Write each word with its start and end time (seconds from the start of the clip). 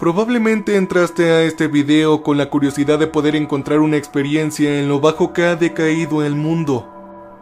Probablemente 0.00 0.76
entraste 0.76 1.30
a 1.30 1.42
este 1.42 1.68
video 1.68 2.22
con 2.22 2.38
la 2.38 2.48
curiosidad 2.48 2.98
de 2.98 3.06
poder 3.06 3.36
encontrar 3.36 3.80
una 3.80 3.98
experiencia 3.98 4.80
en 4.80 4.88
lo 4.88 4.98
bajo 4.98 5.34
que 5.34 5.44
ha 5.44 5.56
decaído 5.56 6.24
el 6.24 6.34
mundo. 6.34 6.88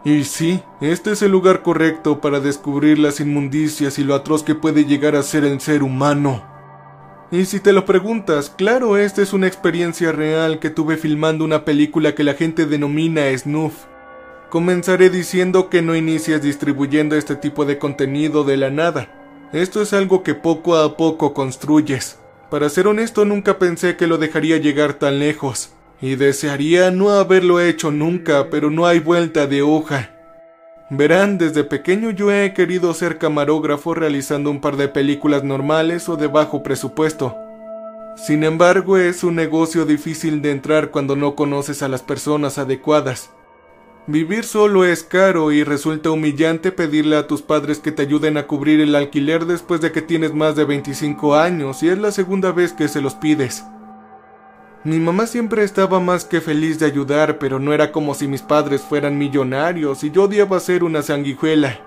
Y 0.03 0.25
sí, 0.25 0.61
este 0.81 1.13
es 1.13 1.21
el 1.21 1.31
lugar 1.31 1.61
correcto 1.61 2.19
para 2.19 2.41
descubrir 2.41 2.99
las 2.99 3.21
inmundicias 3.21 3.97
y 3.97 4.03
lo 4.03 4.13
atroz 4.13 4.43
que 4.43 4.55
puede 4.55 4.83
llegar 4.83 5.15
a 5.15 5.23
ser 5.23 5.45
el 5.45 5.61
ser 5.61 5.83
humano. 5.83 6.43
Y 7.31 7.45
si 7.45 7.61
te 7.61 7.71
lo 7.71 7.85
preguntas, 7.85 8.49
claro, 8.49 8.97
esta 8.97 9.21
es 9.21 9.31
una 9.31 9.47
experiencia 9.47 10.11
real 10.11 10.59
que 10.59 10.69
tuve 10.69 10.97
filmando 10.97 11.45
una 11.45 11.63
película 11.63 12.13
que 12.13 12.25
la 12.25 12.33
gente 12.33 12.65
denomina 12.65 13.21
snuff. 13.37 13.85
Comenzaré 14.49 15.09
diciendo 15.09 15.69
que 15.69 15.81
no 15.81 15.95
inicias 15.95 16.41
distribuyendo 16.41 17.15
este 17.15 17.37
tipo 17.37 17.63
de 17.63 17.77
contenido 17.77 18.43
de 18.43 18.57
la 18.57 18.69
nada. 18.69 19.47
Esto 19.53 19.81
es 19.81 19.93
algo 19.93 20.23
que 20.23 20.35
poco 20.35 20.75
a 20.75 20.97
poco 20.97 21.33
construyes. 21.33 22.19
Para 22.49 22.69
ser 22.69 22.87
honesto, 22.87 23.25
nunca 23.25 23.59
pensé 23.59 23.95
que 23.95 24.07
lo 24.07 24.17
dejaría 24.17 24.57
llegar 24.57 24.93
tan 24.93 25.19
lejos, 25.19 25.71
y 26.01 26.15
desearía 26.15 26.89
no 26.89 27.11
haberlo 27.11 27.59
hecho 27.59 27.91
nunca, 27.91 28.49
pero 28.49 28.71
no 28.71 28.87
hay 28.87 28.99
vuelta 28.99 29.45
de 29.45 29.61
hoja. 29.61 30.09
Verán, 30.89 31.37
desde 31.37 31.63
pequeño 31.63 32.09
yo 32.09 32.31
he 32.31 32.53
querido 32.53 32.91
ser 32.95 33.19
camarógrafo 33.19 33.93
realizando 33.93 34.49
un 34.49 34.59
par 34.59 34.75
de 34.75 34.87
películas 34.87 35.43
normales 35.43 36.09
o 36.09 36.15
de 36.15 36.25
bajo 36.25 36.63
presupuesto. 36.63 37.35
Sin 38.15 38.43
embargo, 38.43 38.97
es 38.97 39.23
un 39.23 39.35
negocio 39.35 39.85
difícil 39.85 40.41
de 40.41 40.49
entrar 40.49 40.89
cuando 40.89 41.15
no 41.15 41.35
conoces 41.35 41.83
a 41.83 41.87
las 41.87 42.01
personas 42.01 42.57
adecuadas. 42.57 43.29
Vivir 44.11 44.43
solo 44.43 44.85
es 44.85 45.03
caro 45.03 45.51
y 45.51 45.63
resulta 45.63 46.09
humillante 46.09 46.71
pedirle 46.71 47.15
a 47.15 47.27
tus 47.27 47.43
padres 47.43 47.77
que 47.77 47.91
te 47.91 48.01
ayuden 48.01 48.37
a 48.37 48.47
cubrir 48.47 48.81
el 48.81 48.95
alquiler 48.95 49.45
después 49.45 49.81
de 49.81 49.91
que 49.91 50.01
tienes 50.01 50.33
más 50.33 50.55
de 50.55 50.65
25 50.65 51.35
años 51.35 51.83
y 51.83 51.89
es 51.89 51.99
la 51.99 52.11
segunda 52.11 52.51
vez 52.51 52.73
que 52.73 52.87
se 52.87 53.01
los 53.01 53.13
pides. 53.13 53.63
Mi 54.83 54.97
mamá 54.97 55.27
siempre 55.27 55.63
estaba 55.63 55.99
más 55.99 56.25
que 56.25 56.41
feliz 56.41 56.79
de 56.79 56.87
ayudar, 56.87 57.37
pero 57.37 57.59
no 57.59 57.71
era 57.71 57.91
como 57.91 58.15
si 58.15 58.27
mis 58.27 58.41
padres 58.41 58.81
fueran 58.81 59.15
millonarios 59.15 60.03
y 60.03 60.09
yo 60.09 60.23
odiaba 60.23 60.59
ser 60.59 60.83
una 60.83 61.03
sanguijuela. 61.03 61.79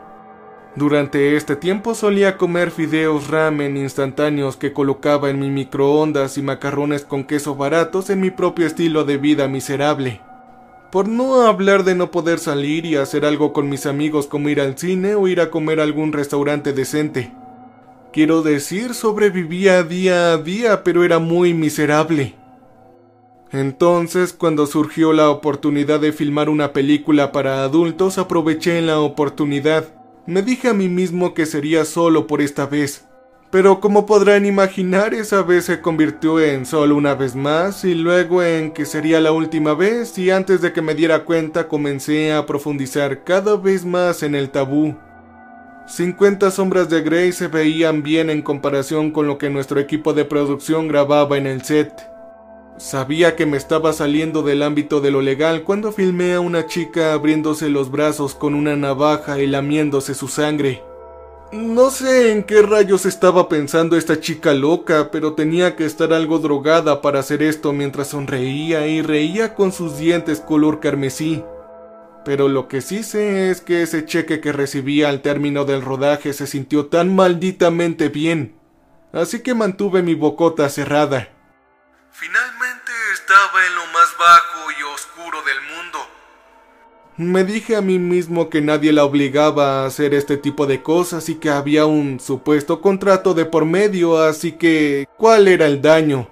Durante 0.77 1.35
este 1.35 1.57
tiempo 1.57 1.97
solía 1.97 2.37
comer 2.37 2.71
fideos 2.71 3.31
ramen 3.31 3.77
instantáneos 3.77 4.57
que 4.57 4.73
colocaba 4.73 5.29
en 5.29 5.41
mi 5.41 5.51
microondas 5.51 6.39
y 6.39 6.43
macarrones 6.43 7.05
con 7.05 7.25
queso 7.25 7.57
baratos 7.57 8.11
en 8.11 8.21
mi 8.21 8.31
propio 8.31 8.65
estilo 8.65 9.03
de 9.03 9.17
vida 9.17 9.49
miserable. 9.49 10.21
Por 10.93 11.09
no 11.09 11.47
hablar 11.47 11.85
de 11.85 11.95
no 11.95 12.11
poder 12.11 12.39
salir 12.39 12.85
y 12.85 12.97
hacer 12.97 13.25
algo 13.25 13.55
con 13.55 13.71
mis 13.71 13.87
amigos 13.87 14.27
como 14.27 14.51
ir 14.51 14.61
al 14.61 14.77
cine 14.77 15.15
o 15.15 15.27
ir 15.27 15.41
a 15.41 15.51
comer 15.51 15.81
a 15.81 15.85
algún 15.85 16.13
restaurante 16.13 16.75
decente. 16.75 17.33
Quiero 18.13 18.43
decir, 18.43 18.93
sobrevivía 18.93 19.85
día 19.85 20.35
a 20.35 20.37
día, 20.37 20.85
pero 20.85 21.03
era 21.03 21.19
muy 21.19 21.55
miserable. 21.55 22.35
Entonces, 23.53 24.35
cuando 24.35 24.67
surgió 24.67 25.15
la 25.15 25.31
oportunidad 25.31 25.99
de 25.99 26.13
filmar 26.13 26.51
una 26.51 26.75
película 26.75 27.33
para 27.33 27.63
adultos, 27.63 28.19
aproveché 28.19 28.83
la 28.83 29.01
oportunidad. 29.01 29.95
Me 30.27 30.43
dije 30.43 30.69
a 30.69 30.75
mí 30.75 30.91
mismo 30.91 31.33
que 31.33 31.47
sería 31.47 31.87
solo 31.87 32.27
por 32.27 32.43
esta 32.43 32.67
vez. 32.67 33.07
Pero 33.53 33.81
como 33.81 34.07
podrán 34.07 34.47
imaginar, 34.47 35.13
esa 35.13 35.43
vez 35.43 35.67
se 35.67 35.83
convirtió 35.83 36.41
en 36.41 36.65
solo 36.65 36.97
una 36.97 37.15
vez 37.15 37.37
más 37.37 37.85
y 37.85 37.95
luego 37.95 38.43
en 38.43 38.71
que 38.71 38.87
sería 38.87 39.21
la 39.21 39.31
última 39.31 39.75
vez 39.75 40.17
y 40.17 40.31
antes 40.31 40.63
de 40.63 40.73
que 40.73 40.81
me 40.81 40.95
diera 40.95 41.27
cuenta 41.27 41.69
comencé 41.69 42.33
a 42.33 42.47
profundizar 42.47 43.25
cada 43.25 43.59
vez 43.59 43.85
más 43.85 44.23
en 44.23 44.35
el 44.35 44.49
tabú. 44.49 44.97
50 45.87 46.51
sombras 46.51 46.89
de 46.89 47.03
Grey 47.03 47.33
se 47.33 47.49
veían 47.49 48.03
bien 48.03 48.31
en 48.31 48.41
comparación 48.41 49.11
con 49.11 49.27
lo 49.27 49.37
que 49.37 49.51
nuestro 49.51 49.79
equipo 49.79 50.15
de 50.15 50.25
producción 50.25 50.89
grababa 50.89 51.37
en 51.37 51.47
el 51.47 51.63
set. 51.63 51.93
Sabía 52.79 53.37
que 53.37 53.45
me 53.45 53.59
estaba 53.59 53.93
saliendo 53.93 54.43
del 54.43 54.63
ámbito 54.63 55.03
de 55.03 55.11
lo 55.11 55.21
legal 55.21 55.63
cuando 55.63 55.93
filmé 55.93 56.33
a 56.33 56.41
una 56.41 56.65
chica 56.65 57.13
abriéndose 57.13 57.69
los 57.69 57.91
brazos 57.91 58.35
con 58.35 58.55
una 58.55 58.77
navaja 58.77 59.43
y 59.43 59.47
lamiéndose 59.47 60.15
su 60.15 60.29
sangre. 60.29 60.83
No 61.53 61.91
sé 61.91 62.33
en 62.33 62.45
qué 62.45 62.63
rayos 62.63 63.05
estaba 63.05 63.47
pensando 63.51 63.99
esta 63.99 64.19
chica 64.19 64.55
loca, 64.55 65.11
pero 65.11 65.35
tenía 65.35 65.77
que 65.77 65.85
estar 65.85 66.15
algo 66.15 66.39
drogada 66.39 67.03
para 67.03 67.21
hacer 67.21 67.43
esto 67.43 67.75
mientras 67.75 68.09
sonreía 68.09 68.87
y 68.87 69.03
reía 69.03 69.55
con 69.55 69.71
sus 69.71 69.99
dientes 69.99 70.41
color 70.41 70.81
carmesí. 70.81 71.45
Pero 72.25 72.49
lo 72.49 72.69
que 72.69 72.81
sí 72.81 73.03
sé 73.03 73.51
es 73.51 73.61
que 73.61 73.83
ese 73.83 74.07
cheque 74.07 74.41
que 74.41 74.51
recibí 74.51 75.03
al 75.03 75.21
término 75.21 75.67
del 75.67 75.83
rodaje 75.83 76.33
se 76.33 76.47
sintió 76.47 76.87
tan 76.87 77.15
malditamente 77.15 78.09
bien. 78.09 78.59
Así 79.13 79.43
que 79.43 79.55
mantuve 79.55 80.03
mi 80.03 80.15
bocota 80.15 80.71
cerrada. 80.71 81.29
Finalmente 82.13 82.93
estaba 83.13 83.67
en 83.67 83.75
lo 83.75 83.87
más 83.93 84.09
bajo 84.19 84.71
y 84.71 84.83
oscuro 84.95 85.43
del 85.43 85.61
mundo. 85.61 85.72
Me 87.23 87.45
dije 87.45 87.77
a 87.77 87.81
mí 87.81 88.01
mismo 88.01 88.51
que 88.51 88.61
nadie 88.61 88.93
la 88.93 89.05
obligaba 89.05 89.83
a 89.83 89.87
hacer 89.87 90.13
este 90.13 90.37
tipo 90.37 90.67
de 90.67 90.83
cosas 90.83 91.29
y 91.29 91.37
que 91.37 91.51
había 91.51 91.87
un 91.87 92.19
supuesto 92.19 92.81
contrato 92.81 93.33
de 93.33 93.45
por 93.45 93.65
medio, 93.65 94.19
así 94.19 94.53
que 94.53 95.07
¿cuál 95.17 95.47
era 95.47 95.67
el 95.67 95.81
daño? 95.81 96.29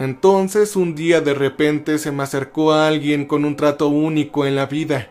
Entonces 0.00 0.74
un 0.74 0.96
día 0.96 1.20
de 1.20 1.34
repente 1.34 1.98
se 1.98 2.10
me 2.10 2.24
acercó 2.24 2.72
a 2.72 2.88
alguien 2.88 3.26
con 3.26 3.44
un 3.44 3.54
trato 3.54 3.88
único 3.88 4.44
en 4.44 4.56
la 4.56 4.66
vida. 4.66 5.08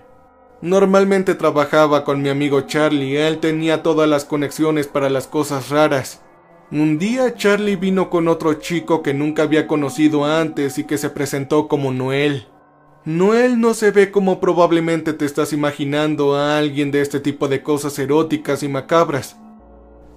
Normalmente 0.62 1.36
trabajaba 1.36 2.04
con 2.04 2.22
mi 2.22 2.28
amigo 2.28 2.62
Charlie, 2.62 3.16
él 3.16 3.40
tenía 3.40 3.84
todas 3.84 4.10
las 4.10 4.26
conexiones 4.26 4.88
para 4.88 5.10
las 5.10 5.26
cosas 5.26 5.70
raras. 5.70 6.22
Un 6.70 7.00
día 7.00 7.34
Charlie 7.36 7.78
vino 7.78 8.10
con 8.10 8.28
otro 8.28 8.56
chico 8.56 9.02
que 9.02 9.14
nunca 9.14 9.44
había 9.44 9.68
conocido 9.68 10.26
antes 10.26 10.78
y 10.78 10.84
que 10.84 10.98
se 10.98 11.10
presentó 11.10 11.70
como 11.70 11.94
Noel. 11.94 12.51
Noel 13.04 13.60
no 13.60 13.74
se 13.74 13.90
ve 13.90 14.12
como 14.12 14.40
probablemente 14.40 15.14
te 15.14 15.26
estás 15.26 15.54
imaginando 15.54 16.36
a 16.36 16.60
alguien 16.60 16.92
de 16.92 17.02
este 17.02 17.20
tipo 17.20 17.48
de 17.48 17.64
cosas 17.64 17.98
eróticas 17.98 18.62
y 18.62 18.68
macabras. 18.68 19.38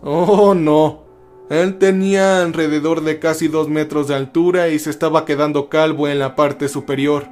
Oh, 0.02 0.54
no. 0.54 1.04
Él 1.48 1.78
tenía 1.78 2.42
alrededor 2.42 3.02
de 3.02 3.18
casi 3.18 3.48
dos 3.48 3.68
metros 3.68 4.08
de 4.08 4.16
altura 4.16 4.68
y 4.68 4.78
se 4.78 4.90
estaba 4.90 5.24
quedando 5.24 5.70
calvo 5.70 6.08
en 6.08 6.18
la 6.18 6.36
parte 6.36 6.68
superior. 6.68 7.26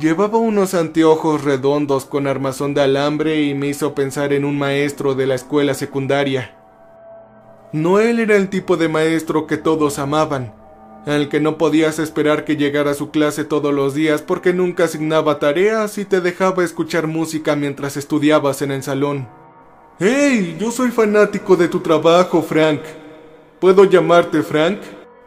Llevaba 0.00 0.38
unos 0.38 0.72
anteojos 0.72 1.44
redondos 1.44 2.06
con 2.06 2.26
armazón 2.26 2.72
de 2.72 2.80
alambre 2.80 3.42
y 3.42 3.54
me 3.54 3.66
hizo 3.66 3.94
pensar 3.94 4.32
en 4.32 4.46
un 4.46 4.56
maestro 4.56 5.14
de 5.14 5.26
la 5.26 5.34
escuela 5.34 5.74
secundaria. 5.74 6.56
Noel 7.72 8.20
era 8.20 8.36
el 8.36 8.48
tipo 8.48 8.78
de 8.78 8.88
maestro 8.88 9.46
que 9.46 9.58
todos 9.58 9.98
amaban, 9.98 10.54
al 11.06 11.28
que 11.28 11.40
no 11.40 11.58
podías 11.58 11.98
esperar 11.98 12.44
que 12.44 12.56
llegara 12.56 12.92
a 12.92 12.94
su 12.94 13.10
clase 13.10 13.44
todos 13.44 13.74
los 13.74 13.94
días 13.94 14.22
porque 14.22 14.52
nunca 14.52 14.84
asignaba 14.84 15.38
tareas 15.38 15.98
y 15.98 16.04
te 16.04 16.20
dejaba 16.20 16.64
escuchar 16.64 17.06
música 17.06 17.56
mientras 17.56 17.96
estudiabas 17.96 18.62
en 18.62 18.70
el 18.70 18.82
salón. 18.82 19.28
¡Hey! 19.98 20.56
Yo 20.58 20.70
soy 20.70 20.90
fanático 20.90 21.56
de 21.56 21.68
tu 21.68 21.80
trabajo, 21.80 22.42
Frank. 22.42 22.80
¿Puedo 23.60 23.84
llamarte 23.84 24.42
Frank? 24.42 24.78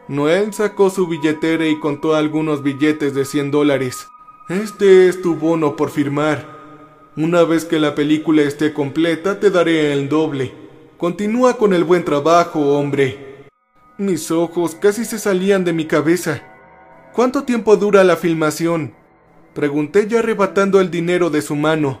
Noel 0.08 0.52
sacó 0.52 0.90
su 0.90 1.06
billetera 1.06 1.66
y 1.66 1.78
contó 1.80 2.14
algunos 2.14 2.62
billetes 2.62 3.14
de 3.14 3.24
100 3.24 3.50
dólares. 3.50 4.06
Este 4.48 5.08
es 5.08 5.20
tu 5.20 5.34
bono 5.34 5.76
por 5.76 5.90
firmar. 5.90 6.56
Una 7.16 7.42
vez 7.44 7.64
que 7.64 7.80
la 7.80 7.94
película 7.94 8.42
esté 8.42 8.72
completa, 8.72 9.40
te 9.40 9.50
daré 9.50 9.92
el 9.92 10.08
doble. 10.08 10.52
Continúa 10.96 11.56
con 11.56 11.72
el 11.72 11.82
buen 11.82 12.04
trabajo, 12.04 12.60
hombre. 12.78 13.25
Mis 13.98 14.30
ojos 14.30 14.74
casi 14.74 15.06
se 15.06 15.18
salían 15.18 15.64
de 15.64 15.72
mi 15.72 15.86
cabeza. 15.86 16.42
¿Cuánto 17.14 17.44
tiempo 17.44 17.78
dura 17.78 18.04
la 18.04 18.16
filmación? 18.16 18.92
Pregunté 19.54 20.06
ya 20.06 20.18
arrebatando 20.18 20.82
el 20.82 20.90
dinero 20.90 21.30
de 21.30 21.40
su 21.40 21.56
mano. 21.56 21.98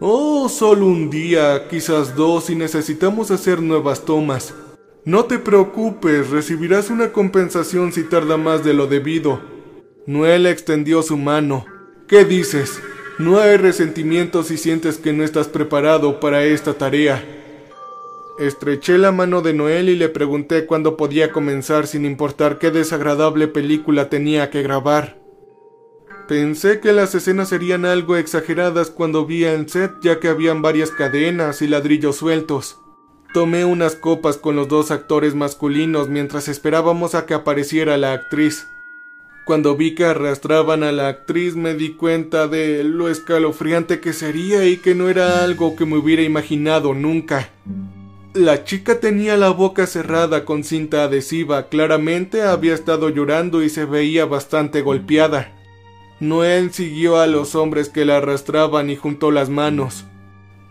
Oh, 0.00 0.48
solo 0.48 0.86
un 0.86 1.10
día, 1.10 1.68
quizás 1.68 2.16
dos, 2.16 2.48
y 2.48 2.54
necesitamos 2.54 3.30
hacer 3.30 3.60
nuevas 3.60 4.06
tomas. 4.06 4.54
No 5.04 5.26
te 5.26 5.38
preocupes, 5.38 6.30
recibirás 6.30 6.88
una 6.88 7.12
compensación 7.12 7.92
si 7.92 8.04
tarda 8.04 8.38
más 8.38 8.64
de 8.64 8.72
lo 8.72 8.86
debido. 8.86 9.55
Noel 10.06 10.46
extendió 10.46 11.02
su 11.02 11.16
mano. 11.16 11.66
¿Qué 12.06 12.24
dices? 12.24 12.80
No 13.18 13.40
hay 13.40 13.56
resentimiento 13.56 14.44
si 14.44 14.56
sientes 14.56 14.98
que 14.98 15.12
no 15.12 15.24
estás 15.24 15.48
preparado 15.48 16.20
para 16.20 16.44
esta 16.44 16.74
tarea. 16.74 17.24
Estreché 18.38 18.98
la 18.98 19.10
mano 19.10 19.42
de 19.42 19.52
Noel 19.52 19.88
y 19.88 19.96
le 19.96 20.08
pregunté 20.08 20.64
cuándo 20.66 20.96
podía 20.96 21.32
comenzar 21.32 21.88
sin 21.88 22.04
importar 22.04 22.58
qué 22.58 22.70
desagradable 22.70 23.48
película 23.48 24.08
tenía 24.08 24.48
que 24.48 24.62
grabar. 24.62 25.18
Pensé 26.28 26.78
que 26.78 26.92
las 26.92 27.16
escenas 27.16 27.48
serían 27.48 27.84
algo 27.84 28.16
exageradas 28.16 28.90
cuando 28.90 29.26
vi 29.26 29.42
el 29.42 29.68
set 29.68 29.90
ya 30.02 30.20
que 30.20 30.28
habían 30.28 30.62
varias 30.62 30.92
cadenas 30.92 31.62
y 31.62 31.66
ladrillos 31.66 32.14
sueltos. 32.14 32.78
Tomé 33.34 33.64
unas 33.64 33.96
copas 33.96 34.36
con 34.36 34.54
los 34.54 34.68
dos 34.68 34.92
actores 34.92 35.34
masculinos 35.34 36.08
mientras 36.08 36.46
esperábamos 36.46 37.16
a 37.16 37.26
que 37.26 37.34
apareciera 37.34 37.96
la 37.96 38.12
actriz. 38.12 38.68
Cuando 39.46 39.76
vi 39.76 39.94
que 39.94 40.04
arrastraban 40.04 40.82
a 40.82 40.90
la 40.90 41.06
actriz 41.06 41.54
me 41.54 41.74
di 41.74 41.90
cuenta 41.90 42.48
de 42.48 42.82
lo 42.82 43.08
escalofriante 43.08 44.00
que 44.00 44.12
sería 44.12 44.66
y 44.66 44.78
que 44.78 44.96
no 44.96 45.08
era 45.08 45.44
algo 45.44 45.76
que 45.76 45.86
me 45.86 45.96
hubiera 45.96 46.22
imaginado 46.22 46.94
nunca. 46.94 47.50
La 48.34 48.64
chica 48.64 48.98
tenía 48.98 49.36
la 49.36 49.50
boca 49.50 49.86
cerrada 49.86 50.44
con 50.44 50.64
cinta 50.64 51.04
adhesiva, 51.04 51.68
claramente 51.68 52.42
había 52.42 52.74
estado 52.74 53.08
llorando 53.08 53.62
y 53.62 53.68
se 53.68 53.84
veía 53.84 54.24
bastante 54.24 54.82
golpeada. 54.82 55.52
Noel 56.18 56.72
siguió 56.72 57.20
a 57.20 57.28
los 57.28 57.54
hombres 57.54 57.88
que 57.88 58.04
la 58.04 58.16
arrastraban 58.16 58.90
y 58.90 58.96
juntó 58.96 59.30
las 59.30 59.48
manos. 59.48 60.06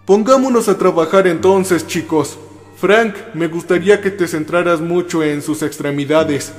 Pongámonos 0.06 0.68
a 0.68 0.78
trabajar 0.78 1.28
entonces, 1.28 1.88
chicos. 1.88 2.38
Frank, 2.76 3.16
me 3.36 3.48
gustaría 3.48 4.02
que 4.02 4.12
te 4.12 4.28
centraras 4.28 4.82
mucho 4.82 5.24
en 5.24 5.42
sus 5.42 5.62
extremidades. 5.62 6.54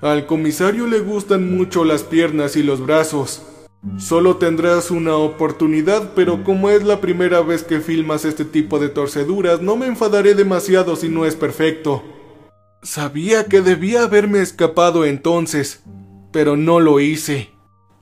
Al 0.00 0.26
comisario 0.26 0.86
le 0.86 1.00
gustan 1.00 1.56
mucho 1.56 1.84
las 1.84 2.02
piernas 2.02 2.56
y 2.56 2.62
los 2.62 2.84
brazos. 2.84 3.42
Solo 3.98 4.36
tendrás 4.36 4.90
una 4.90 5.16
oportunidad, 5.16 6.12
pero 6.14 6.42
como 6.42 6.70
es 6.70 6.82
la 6.84 7.00
primera 7.00 7.42
vez 7.42 7.62
que 7.62 7.80
filmas 7.80 8.24
este 8.24 8.44
tipo 8.44 8.78
de 8.78 8.88
torceduras, 8.88 9.60
no 9.60 9.76
me 9.76 9.86
enfadaré 9.86 10.34
demasiado 10.34 10.96
si 10.96 11.08
no 11.08 11.26
es 11.26 11.36
perfecto. 11.36 12.02
Sabía 12.82 13.44
que 13.44 13.60
debía 13.60 14.02
haberme 14.02 14.40
escapado 14.40 15.04
entonces, 15.04 15.82
pero 16.32 16.56
no 16.56 16.80
lo 16.80 16.98
hice. 16.98 17.50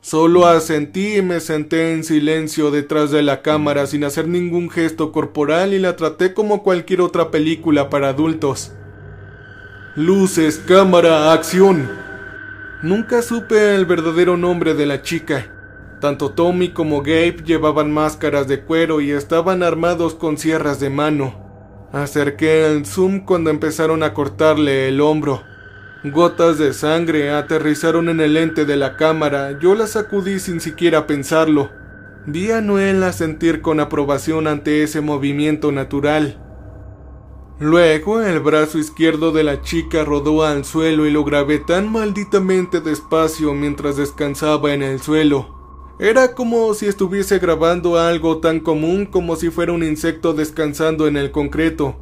Solo 0.00 0.46
asentí 0.46 1.18
y 1.18 1.22
me 1.22 1.38
senté 1.38 1.92
en 1.92 2.02
silencio 2.02 2.72
detrás 2.72 3.12
de 3.12 3.22
la 3.22 3.42
cámara 3.42 3.86
sin 3.86 4.02
hacer 4.02 4.26
ningún 4.26 4.70
gesto 4.70 5.12
corporal 5.12 5.74
y 5.74 5.78
la 5.78 5.94
traté 5.94 6.34
como 6.34 6.64
cualquier 6.64 7.00
otra 7.02 7.30
película 7.30 7.90
para 7.90 8.08
adultos. 8.08 8.72
Luces, 9.94 10.56
cámara, 10.66 11.34
acción. 11.34 11.86
Nunca 12.80 13.20
supe 13.20 13.74
el 13.74 13.84
verdadero 13.84 14.38
nombre 14.38 14.72
de 14.72 14.86
la 14.86 15.02
chica. 15.02 15.48
Tanto 16.00 16.30
Tommy 16.30 16.70
como 16.70 17.02
Gabe 17.02 17.42
llevaban 17.44 17.92
máscaras 17.92 18.48
de 18.48 18.62
cuero 18.62 19.02
y 19.02 19.10
estaban 19.10 19.62
armados 19.62 20.14
con 20.14 20.38
sierras 20.38 20.80
de 20.80 20.88
mano. 20.88 21.34
Acerqué 21.92 22.64
el 22.64 22.86
zoom 22.86 23.26
cuando 23.26 23.50
empezaron 23.50 24.02
a 24.02 24.14
cortarle 24.14 24.88
el 24.88 24.98
hombro. 25.02 25.42
Gotas 26.04 26.56
de 26.56 26.72
sangre 26.72 27.28
aterrizaron 27.30 28.08
en 28.08 28.22
el 28.22 28.32
lente 28.32 28.64
de 28.64 28.76
la 28.78 28.96
cámara. 28.96 29.58
Yo 29.60 29.74
la 29.74 29.86
sacudí 29.86 30.40
sin 30.40 30.62
siquiera 30.62 31.06
pensarlo. 31.06 31.70
Vi 32.24 32.50
a 32.50 32.62
Noel 32.62 33.02
a 33.02 33.12
sentir 33.12 33.60
con 33.60 33.78
aprobación 33.78 34.46
ante 34.46 34.84
ese 34.84 35.02
movimiento 35.02 35.70
natural. 35.70 36.38
Luego 37.62 38.20
el 38.20 38.40
brazo 38.40 38.76
izquierdo 38.80 39.30
de 39.30 39.44
la 39.44 39.62
chica 39.62 40.04
rodó 40.04 40.42
al 40.42 40.64
suelo 40.64 41.06
y 41.06 41.12
lo 41.12 41.22
grabé 41.22 41.60
tan 41.60 41.92
malditamente 41.92 42.80
despacio 42.80 43.54
mientras 43.54 43.96
descansaba 43.96 44.74
en 44.74 44.82
el 44.82 45.00
suelo. 45.00 45.94
Era 46.00 46.34
como 46.34 46.74
si 46.74 46.86
estuviese 46.86 47.38
grabando 47.38 48.00
algo 48.00 48.38
tan 48.38 48.58
común 48.58 49.06
como 49.06 49.36
si 49.36 49.50
fuera 49.50 49.72
un 49.72 49.84
insecto 49.84 50.32
descansando 50.32 51.06
en 51.06 51.16
el 51.16 51.30
concreto. 51.30 51.94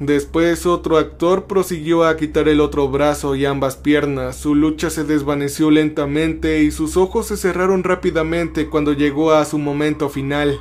Después 0.00 0.66
otro 0.66 0.98
actor 0.98 1.44
prosiguió 1.44 2.02
a 2.02 2.16
quitar 2.16 2.48
el 2.48 2.60
otro 2.60 2.88
brazo 2.88 3.36
y 3.36 3.44
ambas 3.44 3.76
piernas. 3.76 4.34
Su 4.34 4.56
lucha 4.56 4.90
se 4.90 5.04
desvaneció 5.04 5.70
lentamente 5.70 6.64
y 6.64 6.72
sus 6.72 6.96
ojos 6.96 7.28
se 7.28 7.36
cerraron 7.36 7.84
rápidamente 7.84 8.68
cuando 8.68 8.92
llegó 8.92 9.34
a 9.34 9.44
su 9.44 9.56
momento 9.56 10.08
final. 10.08 10.58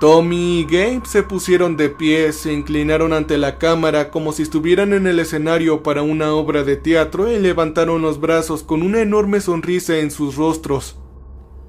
Tommy 0.00 0.60
y 0.60 0.64
Gabe 0.64 1.02
se 1.04 1.22
pusieron 1.22 1.76
de 1.76 1.90
pie, 1.90 2.32
se 2.32 2.54
inclinaron 2.54 3.12
ante 3.12 3.36
la 3.36 3.58
cámara 3.58 4.10
como 4.10 4.32
si 4.32 4.42
estuvieran 4.42 4.94
en 4.94 5.06
el 5.06 5.18
escenario 5.18 5.82
para 5.82 6.00
una 6.00 6.32
obra 6.32 6.64
de 6.64 6.76
teatro 6.76 7.30
y 7.30 7.38
levantaron 7.38 8.00
los 8.00 8.18
brazos 8.18 8.62
con 8.62 8.82
una 8.82 9.02
enorme 9.02 9.42
sonrisa 9.42 9.98
en 9.98 10.10
sus 10.10 10.36
rostros. 10.36 10.98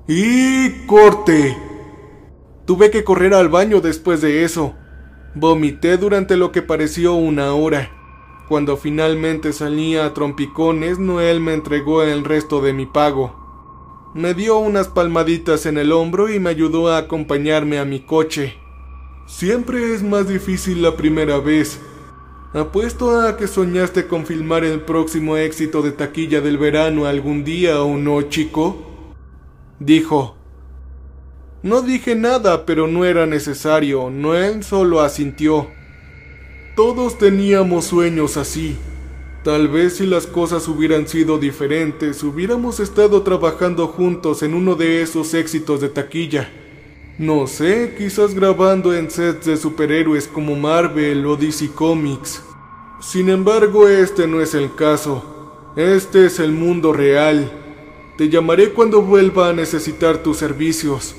¡Y 0.08 0.86
corte! 0.88 1.58
Tuve 2.66 2.90
que 2.90 3.04
correr 3.04 3.34
al 3.34 3.50
baño 3.50 3.82
después 3.82 4.22
de 4.22 4.46
eso. 4.46 4.76
Vomité 5.36 5.98
durante 5.98 6.38
lo 6.38 6.54
que 6.54 6.62
pareció 6.62 7.16
una 7.16 7.54
hora. 7.54 7.92
Cuando 8.48 8.78
finalmente 8.78 9.52
salía 9.52 10.06
a 10.06 10.14
trompicones, 10.14 11.00
Noel 11.00 11.42
me 11.42 11.54
entregó 11.54 12.02
el 12.02 12.24
resto 12.24 12.62
de 12.62 12.72
mi 12.72 12.86
pago. 12.86 13.41
Me 14.14 14.34
dio 14.34 14.58
unas 14.58 14.90
palmaditas 14.90 15.66
en 15.66 15.78
el 15.78 15.94
hombro 15.94 16.30
y 16.30 16.38
me 16.38 16.50
ayudó 16.50 16.90
a 16.90 16.98
acompañarme 16.98 17.80
a 17.80 17.86
mi 17.86 18.02
coche. 18.02 18.56
Siempre 19.26 19.94
es 19.94 20.04
más 20.04 20.28
difícil 20.28 20.82
la 20.82 20.98
primera 20.98 21.38
vez. 21.38 21.80
Apuesto 22.54 23.22
a 23.22 23.38
que 23.38 23.48
soñaste 23.48 24.08
con 24.08 24.26
filmar 24.26 24.66
el 24.66 24.82
próximo 24.82 25.38
éxito 25.38 25.82
de 25.82 25.94
taquilla 25.94 26.42
del 26.42 26.58
verano 26.58 27.06
algún 27.06 27.46
día 27.46 27.82
o 27.84 27.96
no, 27.96 28.22
chico. 28.24 28.84
Dijo. 29.80 30.36
No 31.64 31.82
dije 31.82 32.14
nada, 32.14 32.66
pero 32.66 32.88
no 32.88 33.06
era 33.06 33.26
necesario. 33.26 34.10
Noel 34.10 34.66
solo 34.66 35.00
asintió. 35.00 35.70
Todos 36.76 37.18
teníamos 37.18 37.86
sueños 37.86 38.36
así. 38.36 38.78
Tal 39.44 39.70
vez 39.70 39.96
si 39.98 40.06
las 40.06 40.28
cosas 40.28 40.68
hubieran 40.68 41.08
sido 41.08 41.40
diferentes, 41.40 42.22
hubiéramos 42.22 42.80
estado 42.80 43.24
trabajando 43.24 43.88
juntos 43.88 44.44
en 44.44 44.54
uno 44.54 44.76
de 44.76 45.02
esos 45.02 45.34
éxitos 45.34 45.82
de 45.82 45.90
taquilla. 45.90 46.52
No 47.18 47.48
sé, 47.48 47.96
quizás 47.98 48.36
grabando 48.36 48.94
en 48.94 49.10
sets 49.10 49.48
de 49.48 49.58
superhéroes 49.58 50.28
como 50.28 50.56
Marvel 50.56 51.26
o 51.26 51.36
DC 51.38 51.72
Comics. 51.72 52.44
Sin 53.00 53.30
embargo, 53.30 53.88
este 53.88 54.28
no 54.28 54.42
es 54.42 54.54
el 54.54 54.76
caso. 54.76 55.72
Este 55.76 56.28
es 56.28 56.40
el 56.40 56.52
mundo 56.52 56.94
real. 56.94 57.52
Te 58.18 58.30
llamaré 58.30 58.74
cuando 58.74 59.02
vuelva 59.02 59.50
a 59.50 59.54
necesitar 59.54 60.20
tus 60.20 60.38
servicios. 60.38 61.16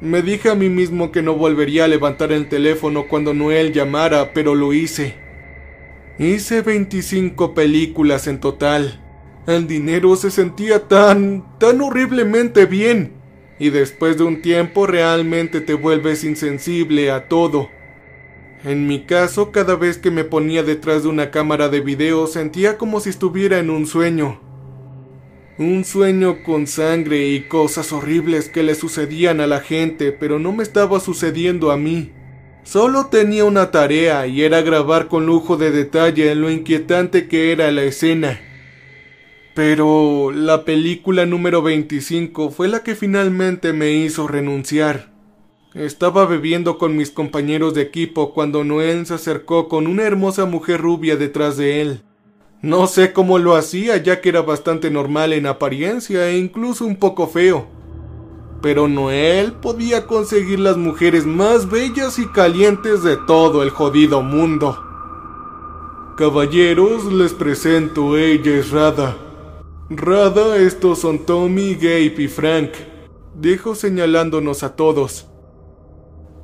Me 0.00 0.22
dije 0.22 0.50
a 0.50 0.54
mí 0.54 0.68
mismo 0.68 1.10
que 1.10 1.22
no 1.22 1.34
volvería 1.34 1.86
a 1.86 1.88
levantar 1.88 2.30
el 2.30 2.48
teléfono 2.48 3.08
cuando 3.08 3.34
Noel 3.34 3.72
llamara, 3.72 4.32
pero 4.32 4.54
lo 4.54 4.72
hice. 4.72 5.27
Hice 6.20 6.62
25 6.62 7.54
películas 7.54 8.26
en 8.26 8.40
total. 8.40 9.00
El 9.46 9.68
dinero 9.68 10.16
se 10.16 10.32
sentía 10.32 10.88
tan, 10.88 11.44
tan 11.58 11.80
horriblemente 11.80 12.66
bien. 12.66 13.12
Y 13.60 13.70
después 13.70 14.18
de 14.18 14.24
un 14.24 14.42
tiempo 14.42 14.88
realmente 14.88 15.60
te 15.60 15.74
vuelves 15.74 16.24
insensible 16.24 17.12
a 17.12 17.28
todo. 17.28 17.68
En 18.64 18.88
mi 18.88 19.04
caso, 19.04 19.52
cada 19.52 19.76
vez 19.76 19.96
que 19.98 20.10
me 20.10 20.24
ponía 20.24 20.64
detrás 20.64 21.04
de 21.04 21.08
una 21.08 21.30
cámara 21.30 21.68
de 21.68 21.82
video 21.82 22.26
sentía 22.26 22.78
como 22.78 22.98
si 22.98 23.10
estuviera 23.10 23.60
en 23.60 23.70
un 23.70 23.86
sueño. 23.86 24.40
Un 25.56 25.84
sueño 25.84 26.42
con 26.42 26.66
sangre 26.66 27.28
y 27.28 27.42
cosas 27.42 27.92
horribles 27.92 28.48
que 28.48 28.64
le 28.64 28.74
sucedían 28.74 29.40
a 29.40 29.46
la 29.46 29.60
gente, 29.60 30.10
pero 30.10 30.40
no 30.40 30.50
me 30.50 30.64
estaba 30.64 30.98
sucediendo 30.98 31.70
a 31.70 31.76
mí. 31.76 32.10
Solo 32.68 33.06
tenía 33.06 33.46
una 33.46 33.70
tarea 33.70 34.26
y 34.26 34.42
era 34.42 34.60
grabar 34.60 35.08
con 35.08 35.24
lujo 35.24 35.56
de 35.56 35.70
detalle 35.70 36.34
lo 36.34 36.50
inquietante 36.50 37.26
que 37.26 37.50
era 37.50 37.72
la 37.72 37.82
escena. 37.84 38.38
Pero 39.54 40.30
la 40.32 40.66
película 40.66 41.24
número 41.24 41.62
25 41.62 42.50
fue 42.50 42.68
la 42.68 42.82
que 42.82 42.94
finalmente 42.94 43.72
me 43.72 43.92
hizo 43.92 44.28
renunciar. 44.28 45.08
Estaba 45.72 46.26
bebiendo 46.26 46.76
con 46.76 46.94
mis 46.94 47.10
compañeros 47.10 47.72
de 47.72 47.80
equipo 47.80 48.34
cuando 48.34 48.64
Noel 48.64 49.06
se 49.06 49.14
acercó 49.14 49.66
con 49.70 49.86
una 49.86 50.02
hermosa 50.02 50.44
mujer 50.44 50.78
rubia 50.78 51.16
detrás 51.16 51.56
de 51.56 51.80
él. 51.80 52.02
No 52.60 52.86
sé 52.86 53.14
cómo 53.14 53.38
lo 53.38 53.56
hacía 53.56 53.96
ya 53.96 54.20
que 54.20 54.28
era 54.28 54.42
bastante 54.42 54.90
normal 54.90 55.32
en 55.32 55.46
apariencia 55.46 56.28
e 56.28 56.36
incluso 56.36 56.84
un 56.84 56.96
poco 56.96 57.28
feo. 57.28 57.77
Pero 58.60 58.88
Noel 58.88 59.52
podía 59.52 60.06
conseguir 60.06 60.58
las 60.58 60.76
mujeres 60.76 61.26
más 61.26 61.70
bellas 61.70 62.18
y 62.18 62.26
calientes 62.26 63.02
de 63.02 63.16
todo 63.16 63.62
el 63.62 63.70
jodido 63.70 64.22
mundo. 64.22 64.84
Caballeros, 66.16 67.04
les 67.04 67.32
presento, 67.32 68.16
ella 68.16 68.56
es 68.56 68.70
Rada. 68.70 69.16
Rada, 69.88 70.56
estos 70.56 70.98
son 70.98 71.24
Tommy, 71.24 71.74
Gabe 71.74 72.14
y 72.18 72.28
Frank, 72.28 72.72
dijo 73.34 73.74
señalándonos 73.76 74.62
a 74.64 74.74
todos. 74.74 75.28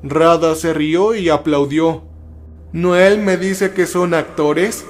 Rada 0.04 0.54
se 0.54 0.73
rió 0.73 1.14
y 1.14 1.28
aplaudió. 1.28 2.04
¿Noel 2.73 3.18
me 3.18 3.37
dice 3.37 3.73
que 3.73 3.87
son 3.87 4.14
actores? 4.14 4.87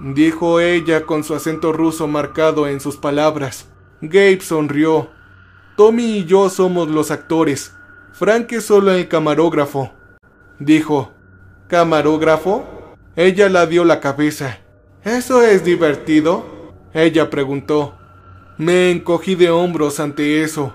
dijo 0.00 0.60
ella 0.60 1.04
con 1.04 1.24
su 1.24 1.34
acento 1.34 1.72
ruso 1.72 2.06
marcado 2.06 2.66
en 2.68 2.80
sus 2.80 2.96
palabras. 2.96 3.68
Gabe 4.00 4.40
sonrió. 4.40 5.08
Tommy 5.78 6.16
y 6.16 6.24
yo 6.24 6.50
somos 6.50 6.88
los 6.88 7.12
actores. 7.12 7.72
Frank 8.10 8.50
es 8.50 8.64
solo 8.64 8.90
el 8.90 9.06
camarógrafo. 9.06 9.92
Dijo. 10.58 11.12
¿Camarógrafo? 11.68 12.64
Ella 13.14 13.48
la 13.48 13.64
dio 13.66 13.84
la 13.84 14.00
cabeza. 14.00 14.58
¿Eso 15.04 15.40
es 15.40 15.64
divertido? 15.64 16.44
Ella 16.92 17.30
preguntó. 17.30 17.94
Me 18.56 18.90
encogí 18.90 19.36
de 19.36 19.50
hombros 19.50 20.00
ante 20.00 20.42
eso. 20.42 20.74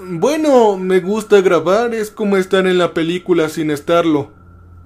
Bueno, 0.00 0.78
me 0.78 1.00
gusta 1.00 1.42
grabar, 1.42 1.92
es 1.92 2.10
como 2.10 2.38
estar 2.38 2.66
en 2.66 2.78
la 2.78 2.94
película 2.94 3.50
sin 3.50 3.70
estarlo. 3.70 4.30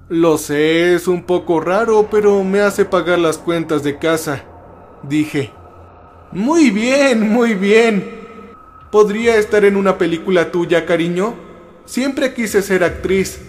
Lo 0.09 0.37
sé, 0.37 0.93
es 0.93 1.07
un 1.07 1.23
poco 1.23 1.61
raro, 1.61 2.09
pero 2.11 2.43
me 2.43 2.59
hace 2.59 2.83
pagar 2.83 3.19
las 3.19 3.37
cuentas 3.37 3.81
de 3.81 3.97
casa, 3.97 4.43
dije. 5.03 5.53
Muy 6.33 6.69
bien, 6.69 7.29
muy 7.31 7.53
bien. 7.53 8.16
¿Podría 8.91 9.35
estar 9.35 9.65
en 9.65 9.75
una 9.75 9.97
película 9.97 10.49
tuya, 10.49 10.85
cariño? 10.85 11.35
Siempre 11.83 12.33
quise 12.33 12.61
ser 12.61 12.85
actriz. 12.85 13.41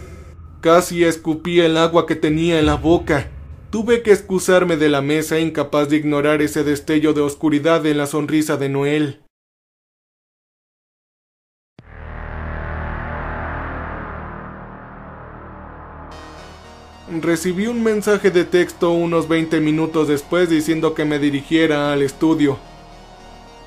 Casi 0.61 1.04
escupí 1.04 1.61
el 1.61 1.76
agua 1.76 2.07
que 2.07 2.16
tenía 2.16 2.59
en 2.59 2.66
la 2.66 2.75
boca. 2.75 3.30
Tuve 3.71 4.02
que 4.02 4.11
excusarme 4.11 4.76
de 4.76 4.88
la 4.88 5.00
mesa 5.00 5.38
incapaz 5.38 5.88
de 5.90 5.97
ignorar 5.97 6.42
ese 6.42 6.64
destello 6.64 7.12
de 7.12 7.21
oscuridad 7.21 7.87
en 7.87 7.99
la 7.99 8.07
sonrisa 8.07 8.57
de 8.57 8.68
Noel. 8.68 9.21
Recibí 17.21 17.68
un 17.68 17.85
mensaje 17.85 18.33
de 18.33 18.45
texto 18.45 18.90
unos 18.90 19.28
20 19.28 19.61
minutos 19.61 20.09
después 20.09 20.50
diciendo 20.50 20.95
que 20.95 21.04
me 21.04 21.21
dirigiera 21.21 21.92
al 21.92 22.02
estudio. 22.02 22.59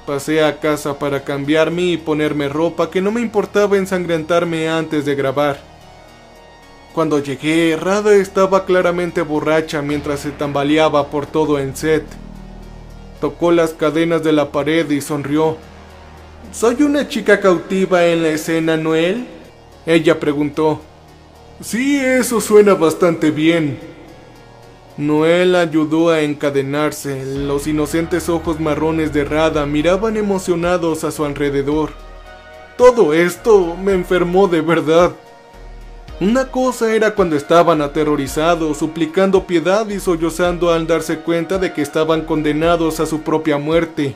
Pasé 0.05 0.43
a 0.43 0.59
casa 0.59 0.97
para 0.97 1.23
cambiarme 1.23 1.83
y 1.83 1.97
ponerme 1.97 2.49
ropa 2.49 2.89
que 2.89 3.01
no 3.01 3.11
me 3.11 3.21
importaba 3.21 3.77
ensangrentarme 3.77 4.67
antes 4.67 5.05
de 5.05 5.13
grabar. 5.13 5.59
Cuando 6.93 7.19
llegué, 7.19 7.77
Rada 7.79 8.15
estaba 8.15 8.65
claramente 8.65 9.21
borracha 9.21 9.81
mientras 9.81 10.21
se 10.21 10.31
tambaleaba 10.31 11.07
por 11.07 11.25
todo 11.25 11.59
el 11.59 11.75
set. 11.75 12.03
Tocó 13.21 13.51
las 13.51 13.71
cadenas 13.71 14.23
de 14.23 14.33
la 14.33 14.51
pared 14.51 14.89
y 14.89 14.99
sonrió. 14.99 15.57
¿Soy 16.51 16.81
una 16.81 17.07
chica 17.07 17.39
cautiva 17.39 18.05
en 18.07 18.23
la 18.23 18.29
escena, 18.29 18.75
Noel? 18.75 19.27
Ella 19.85 20.19
preguntó. 20.19 20.81
Sí, 21.61 21.97
eso 21.97 22.41
suena 22.41 22.73
bastante 22.73 23.29
bien. 23.29 23.79
Noel 25.01 25.55
ayudó 25.55 26.11
a 26.11 26.21
encadenarse. 26.21 27.25
Los 27.25 27.65
inocentes 27.65 28.29
ojos 28.29 28.59
marrones 28.59 29.11
de 29.11 29.25
Rada 29.25 29.65
miraban 29.65 30.15
emocionados 30.15 31.03
a 31.03 31.09
su 31.09 31.25
alrededor. 31.25 31.89
Todo 32.77 33.11
esto 33.11 33.75
me 33.75 33.93
enfermó 33.93 34.47
de 34.47 34.61
verdad. 34.61 35.13
Una 36.19 36.51
cosa 36.51 36.93
era 36.93 37.15
cuando 37.15 37.35
estaban 37.35 37.81
aterrorizados, 37.81 38.77
suplicando 38.77 39.47
piedad 39.47 39.89
y 39.89 39.99
sollozando 39.99 40.71
al 40.71 40.85
darse 40.85 41.17
cuenta 41.17 41.57
de 41.57 41.73
que 41.73 41.81
estaban 41.81 42.21
condenados 42.21 42.99
a 42.99 43.07
su 43.07 43.21
propia 43.21 43.57
muerte. 43.57 44.15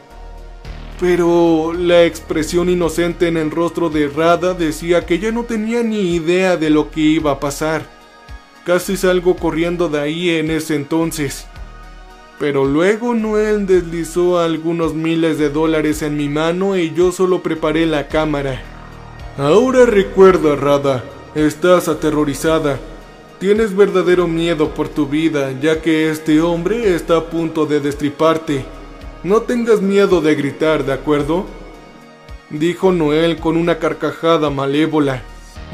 Pero 1.00 1.74
la 1.74 2.04
expresión 2.04 2.70
inocente 2.70 3.28
en 3.28 3.38
el 3.38 3.50
rostro 3.50 3.90
de 3.90 4.08
Rada 4.08 4.54
decía 4.54 5.04
que 5.04 5.16
ella 5.16 5.32
no 5.32 5.46
tenía 5.46 5.82
ni 5.82 6.14
idea 6.14 6.58
de 6.58 6.70
lo 6.70 6.92
que 6.92 7.02
iba 7.02 7.32
a 7.32 7.40
pasar. 7.40 7.95
Casi 8.66 8.98
salgo 8.98 9.36
corriendo 9.36 9.90
de 9.90 10.00
ahí 10.00 10.30
en 10.32 10.50
ese 10.50 10.74
entonces. 10.74 11.46
Pero 12.40 12.66
luego 12.66 13.14
Noel 13.14 13.68
deslizó 13.68 14.40
algunos 14.40 14.96
miles 14.96 15.38
de 15.38 15.52
dólares 15.52 16.02
en 16.02 16.18
mi 16.18 16.30
mano 16.30 16.76
y 16.76 16.92
yo 16.92 17.12
solo 17.12 17.44
preparé 17.44 17.86
la 17.86 18.08
cámara. 18.08 18.64
Ahora 19.38 19.86
recuerda, 19.86 20.56
Rada, 20.56 21.04
estás 21.36 21.88
aterrorizada. 21.88 22.80
Tienes 23.40 23.76
verdadero 23.76 24.28
miedo 24.28 24.74
por 24.74 24.90
tu 24.90 25.06
vida, 25.06 25.52
ya 25.62 25.80
que 25.82 26.10
este 26.10 26.42
hombre 26.42 26.96
está 26.96 27.18
a 27.18 27.26
punto 27.26 27.68
de 27.68 27.80
destriparte. 27.80 28.66
No 29.24 29.42
tengas 29.44 29.82
miedo 29.82 30.22
de 30.22 30.34
gritar, 30.34 30.86
¿de 30.86 30.94
acuerdo? 30.94 31.46
Dijo 32.50 32.92
Noel 32.92 33.38
con 33.38 33.58
una 33.58 33.78
carcajada 33.78 34.50
malévola. 34.50 35.22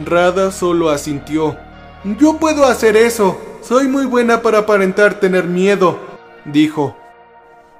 Rada 0.05 0.51
solo 0.51 0.89
asintió. 0.89 1.57
Yo 2.03 2.37
puedo 2.37 2.65
hacer 2.65 2.97
eso. 2.97 3.39
Soy 3.61 3.87
muy 3.87 4.05
buena 4.05 4.41
para 4.41 4.59
aparentar 4.59 5.19
tener 5.19 5.45
miedo, 5.45 5.99
dijo. 6.45 6.97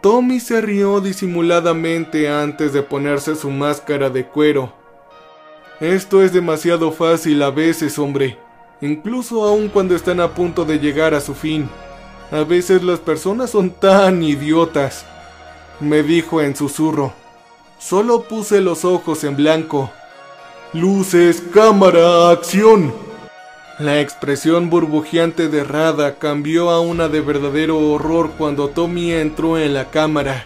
Tommy 0.02 0.40
se 0.40 0.62
rió 0.62 1.00
disimuladamente 1.00 2.30
antes 2.30 2.74
de 2.74 2.84
ponerse 2.84 3.36
su 3.36 3.50
máscara 3.50 4.10
de 4.10 4.26
cuero. 4.26 4.74
Esto 5.80 6.22
es 6.24 6.34
demasiado 6.34 6.92
fácil 6.92 7.42
a 7.42 7.50
veces, 7.50 7.98
hombre, 7.98 8.38
incluso 8.82 9.44
aun 9.44 9.70
cuando 9.70 9.96
están 9.96 10.20
a 10.20 10.34
punto 10.34 10.66
de 10.66 10.80
llegar 10.80 11.14
a 11.14 11.22
su 11.22 11.34
fin. 11.34 11.70
A 12.32 12.44
veces 12.44 12.84
las 12.84 13.00
personas 13.00 13.50
son 13.50 13.72
tan 13.72 14.24
idiotas 14.24 15.06
me 15.82 16.04
dijo 16.04 16.42
en 16.42 16.56
susurro. 16.56 17.14
Solo 17.80 18.24
puse 18.24 18.62
los 18.62 18.86
ojos 18.86 19.24
en 19.24 19.36
blanco. 19.36 19.92
Luces, 20.74 21.44
cámara, 21.54 22.30
acción. 22.30 22.94
La 23.82 24.00
expresión 24.00 24.70
burbujeante 24.70 25.48
de 25.50 25.64
Rada 25.64 26.14
cambió 26.20 26.70
a 26.70 26.80
una 26.80 27.08
de 27.08 27.20
verdadero 27.20 27.80
horror 27.80 28.30
cuando 28.38 28.70
Tommy 28.70 29.12
entró 29.12 29.58
en 29.58 29.74
la 29.74 29.90
cámara. 29.90 30.46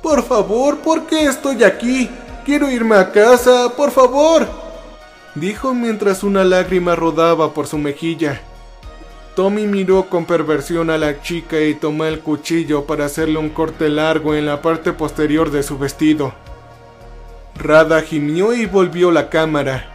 Por 0.00 0.22
favor, 0.22 0.78
¿por 0.78 1.06
qué 1.06 1.24
estoy 1.24 1.64
aquí? 1.64 2.08
Quiero 2.44 2.70
irme 2.70 2.94
a 2.94 3.10
casa, 3.10 3.72
por 3.76 3.90
favor. 3.90 4.46
Dijo 5.34 5.74
mientras 5.74 6.22
una 6.22 6.44
lágrima 6.44 6.94
rodaba 6.94 7.52
por 7.52 7.66
su 7.66 7.78
mejilla. 7.78 8.40
Tommy 9.34 9.66
miró 9.66 10.08
con 10.08 10.24
perversión 10.24 10.88
a 10.90 10.98
la 10.98 11.20
chica 11.20 11.60
y 11.60 11.74
tomó 11.74 12.04
el 12.04 12.20
cuchillo 12.20 12.84
para 12.84 13.06
hacerle 13.06 13.38
un 13.38 13.50
corte 13.50 13.88
largo 13.88 14.36
en 14.36 14.46
la 14.46 14.62
parte 14.62 14.92
posterior 14.92 15.50
de 15.50 15.64
su 15.64 15.78
vestido. 15.78 16.32
Rada 17.56 18.02
gimió 18.02 18.54
y 18.54 18.66
volvió 18.66 19.10
la 19.10 19.30
cámara. 19.30 19.91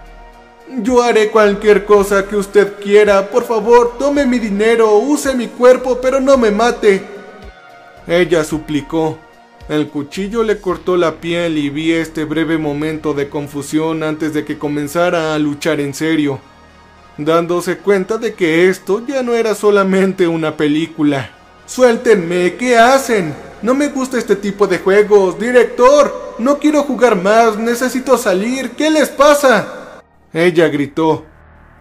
Yo 0.70 1.02
haré 1.02 1.30
cualquier 1.30 1.86
cosa 1.86 2.28
que 2.28 2.36
usted 2.36 2.80
quiera. 2.82 3.30
Por 3.30 3.46
favor, 3.46 3.98
tome 3.98 4.26
mi 4.26 4.40
dinero, 4.40 4.98
use 4.98 5.34
mi 5.34 5.48
cuerpo, 5.48 6.00
pero 6.02 6.20
no 6.20 6.38
me 6.38 6.52
mate. 6.52 7.02
Ella 8.08 8.44
suplicó. 8.44 9.18
El 9.70 9.90
cuchillo 9.90 10.44
le 10.44 10.62
cortó 10.62 10.96
la 10.96 11.16
piel 11.16 11.58
y 11.58 11.70
vi 11.70 11.92
este 11.92 12.24
breve 12.24 12.58
momento 12.58 13.14
de 13.14 13.30
confusión 13.30 14.04
antes 14.04 14.34
de 14.34 14.46
que 14.46 14.58
comenzara 14.58 15.34
a 15.34 15.40
luchar 15.40 15.80
en 15.80 15.94
serio 15.94 16.40
dándose 17.18 17.78
cuenta 17.78 18.18
de 18.18 18.34
que 18.34 18.70
esto 18.70 19.04
ya 19.06 19.24
no 19.24 19.34
era 19.34 19.56
solamente 19.56 20.28
una 20.28 20.56
película. 20.56 21.32
Suéltenme, 21.66 22.56
¿qué 22.56 22.78
hacen? 22.78 23.34
No 23.62 23.74
me 23.74 23.90
gusta 23.90 24.18
este 24.18 24.36
tipo 24.36 24.68
de 24.68 24.78
juegos, 24.78 25.40
director. 25.40 26.36
No 26.38 26.60
quiero 26.60 26.84
jugar 26.84 27.16
más, 27.16 27.58
necesito 27.58 28.18
salir. 28.18 28.72
¿Qué 28.72 28.90
les 28.90 29.10
pasa? 29.10 29.87
Ella 30.38 30.68
gritó. 30.68 31.26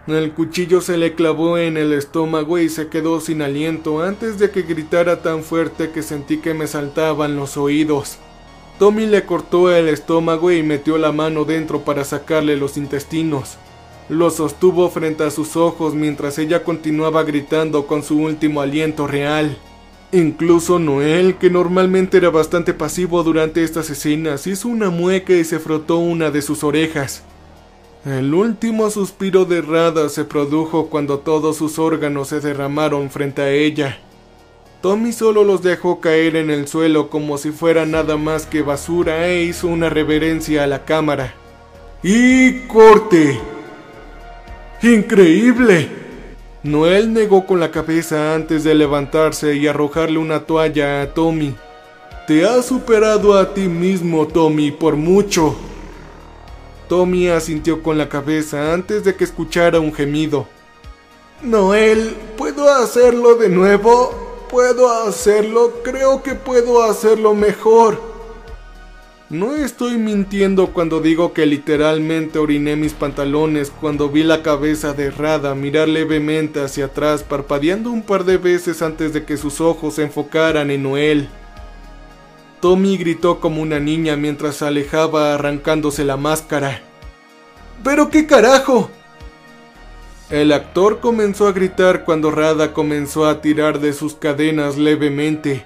El 0.07 0.33
cuchillo 0.33 0.81
se 0.81 0.97
le 0.97 1.13
clavó 1.13 1.59
en 1.59 1.77
el 1.77 1.93
estómago 1.93 2.57
y 2.57 2.69
se 2.69 2.87
quedó 2.87 3.19
sin 3.19 3.43
aliento 3.43 4.01
antes 4.01 4.39
de 4.39 4.49
que 4.49 4.63
gritara 4.63 5.21
tan 5.21 5.43
fuerte 5.43 5.91
que 5.91 6.01
sentí 6.01 6.37
que 6.37 6.55
me 6.55 6.65
saltaban 6.65 7.35
los 7.35 7.55
oídos. 7.55 8.17
Tommy 8.79 9.05
le 9.05 9.25
cortó 9.25 9.71
el 9.71 9.87
estómago 9.87 10.51
y 10.51 10.63
metió 10.63 10.97
la 10.97 11.11
mano 11.11 11.45
dentro 11.45 11.81
para 11.81 12.03
sacarle 12.03 12.57
los 12.57 12.77
intestinos. 12.77 13.59
Lo 14.09 14.31
sostuvo 14.31 14.89
frente 14.89 15.23
a 15.23 15.29
sus 15.29 15.55
ojos 15.55 15.93
mientras 15.93 16.39
ella 16.39 16.63
continuaba 16.63 17.21
gritando 17.25 17.85
con 17.85 18.01
su 18.01 18.17
último 18.17 18.61
aliento 18.61 19.05
real. 19.05 19.55
Incluso 20.11 20.79
Noel, 20.79 21.35
que 21.35 21.51
normalmente 21.51 22.17
era 22.17 22.31
bastante 22.31 22.73
pasivo 22.73 23.21
durante 23.21 23.63
estas 23.63 23.91
escenas, 23.91 24.47
hizo 24.47 24.67
una 24.67 24.89
mueca 24.89 25.33
y 25.33 25.43
se 25.43 25.59
frotó 25.59 25.99
una 25.99 26.31
de 26.31 26.41
sus 26.41 26.63
orejas. 26.63 27.23
El 28.07 28.33
último 28.33 28.89
suspiro 28.89 29.43
de 29.43 29.61
Rada 29.61 30.07
se 30.07 30.23
produjo 30.23 30.87
cuando 30.87 31.19
todos 31.19 31.57
sus 31.57 31.77
órganos 31.77 32.29
se 32.29 32.39
derramaron 32.39 33.09
frente 33.09 33.41
a 33.41 33.51
ella. 33.51 33.97
Tommy 34.81 35.11
solo 35.11 35.43
los 35.43 35.61
dejó 35.61 35.99
caer 35.99 36.37
en 36.37 36.49
el 36.49 36.69
suelo 36.69 37.09
como 37.09 37.37
si 37.37 37.51
fuera 37.51 37.85
nada 37.85 38.15
más 38.15 38.45
que 38.45 38.61
basura 38.61 39.27
e 39.27 39.43
hizo 39.43 39.67
una 39.67 39.89
reverencia 39.89 40.63
a 40.63 40.67
la 40.67 40.85
cámara. 40.85 41.33
¡Y 42.01 42.59
corte! 42.67 43.41
¡Increíble! 44.81 45.89
Noel 46.63 47.11
negó 47.11 47.45
con 47.45 47.59
la 47.59 47.71
cabeza 47.71 48.33
antes 48.35 48.63
de 48.63 48.73
levantarse 48.73 49.57
y 49.57 49.67
arrojarle 49.67 50.17
una 50.17 50.45
toalla 50.45 51.01
a 51.01 51.13
Tommy. 51.13 51.55
Te 52.25 52.45
has 52.45 52.67
superado 52.67 53.37
a 53.37 53.53
ti 53.53 53.67
mismo, 53.67 54.27
Tommy, 54.27 54.71
por 54.71 54.95
mucho. 54.95 55.57
Tommy 56.87 57.27
asintió 57.27 57.83
con 57.83 57.97
la 57.97 58.09
cabeza 58.09 58.73
antes 58.73 59.03
de 59.03 59.15
que 59.15 59.23
escuchara 59.23 59.79
un 59.79 59.93
gemido. 59.93 60.47
Noel, 61.41 62.15
¿puedo 62.37 62.69
hacerlo 62.69 63.35
de 63.35 63.49
nuevo? 63.49 64.45
¿Puedo 64.49 64.89
hacerlo? 64.89 65.81
Creo 65.83 66.23
que 66.23 66.35
puedo 66.35 66.83
hacerlo 66.83 67.35
mejor. 67.35 68.01
No 69.29 69.53
estoy 69.53 69.97
mintiendo 69.97 70.67
cuando 70.67 71.01
digo 71.01 71.33
que 71.33 71.45
literalmente 71.45 72.39
oriné 72.39 72.77
mis 72.77 72.93
pantalones 72.93 73.71
cuando 73.71 74.07
vi 74.07 74.23
la 74.23 74.41
cabeza 74.41 74.93
de 74.93 75.11
Rada 75.11 75.53
mirar 75.53 75.89
levemente 75.89 76.61
hacia 76.61 76.85
atrás 76.85 77.23
parpadeando 77.23 77.91
un 77.91 78.03
par 78.03 78.23
de 78.23 78.37
veces 78.37 78.81
antes 78.81 79.11
de 79.11 79.25
que 79.25 79.35
sus 79.35 79.59
ojos 79.59 79.95
se 79.95 80.03
enfocaran 80.03 80.71
en 80.71 80.83
Noel. 80.83 81.27
Tommy 82.61 82.97
gritó 82.97 83.39
como 83.39 83.61
una 83.61 83.79
niña 83.79 84.15
mientras 84.15 84.57
se 84.57 84.65
alejaba 84.65 85.33
arrancándose 85.33 86.03
la 86.03 86.17
máscara. 86.17 86.81
¿Pero 87.83 88.09
qué 88.09 88.25
carajo? 88.25 88.89
El 90.29 90.51
actor 90.51 90.99
comenzó 90.99 91.47
a 91.47 91.53
gritar 91.53 92.03
cuando 92.03 92.31
Rada 92.31 92.73
comenzó 92.73 93.27
a 93.27 93.39
tirar 93.41 93.79
de 93.79 93.93
sus 93.93 94.15
cadenas 94.15 94.77
levemente. 94.77 95.65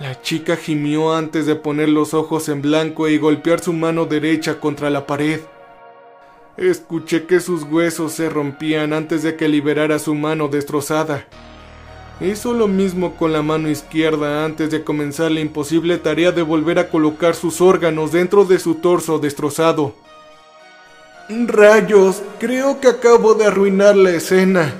La 0.00 0.20
chica 0.22 0.56
gimió 0.56 1.14
antes 1.14 1.46
de 1.46 1.54
poner 1.54 1.88
los 1.88 2.14
ojos 2.14 2.48
en 2.48 2.62
blanco 2.62 3.08
y 3.08 3.18
golpear 3.18 3.60
su 3.60 3.72
mano 3.72 4.06
derecha 4.06 4.58
contra 4.58 4.90
la 4.90 5.06
pared. 5.06 5.40
Escuché 6.56 7.26
que 7.26 7.40
sus 7.40 7.64
huesos 7.64 8.12
se 8.12 8.30
rompían 8.30 8.92
antes 8.92 9.22
de 9.22 9.36
que 9.36 9.48
liberara 9.48 9.98
su 9.98 10.14
mano 10.14 10.48
destrozada. 10.48 11.26
Hizo 12.20 12.52
lo 12.52 12.68
mismo 12.68 13.16
con 13.16 13.32
la 13.32 13.42
mano 13.42 13.68
izquierda 13.68 14.44
antes 14.44 14.70
de 14.70 14.84
comenzar 14.84 15.32
la 15.32 15.40
imposible 15.40 15.98
tarea 15.98 16.30
de 16.30 16.42
volver 16.42 16.78
a 16.78 16.88
colocar 16.88 17.34
sus 17.34 17.60
órganos 17.60 18.12
dentro 18.12 18.44
de 18.44 18.60
su 18.60 18.76
torso 18.76 19.18
destrozado. 19.18 19.94
Rayos, 21.28 22.22
creo 22.38 22.80
que 22.80 22.88
acabo 22.88 23.34
de 23.34 23.46
arruinar 23.46 23.96
la 23.96 24.10
escena. 24.10 24.72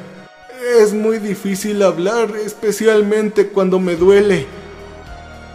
Es 0.79 0.95
muy 0.95 1.19
difícil 1.19 1.83
hablar, 1.83 2.31
especialmente 2.37 3.49
cuando 3.49 3.81
me 3.81 3.97
duele. 3.97 4.47